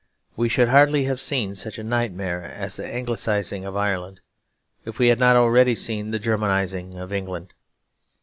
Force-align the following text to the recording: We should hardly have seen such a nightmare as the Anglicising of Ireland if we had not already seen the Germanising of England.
We 0.35 0.49
should 0.49 0.69
hardly 0.69 1.03
have 1.03 1.21
seen 1.21 1.53
such 1.53 1.77
a 1.77 1.83
nightmare 1.83 2.41
as 2.41 2.75
the 2.75 2.87
Anglicising 2.91 3.63
of 3.67 3.75
Ireland 3.75 4.19
if 4.83 4.97
we 4.97 5.09
had 5.09 5.19
not 5.19 5.35
already 5.35 5.75
seen 5.75 6.09
the 6.09 6.17
Germanising 6.19 6.99
of 6.99 7.13
England. 7.13 7.53